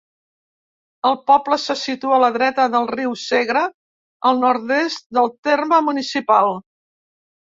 [1.07, 3.61] El poble se situa a la dreta del riu Segre,
[4.31, 6.51] al nord-est del terme municipal.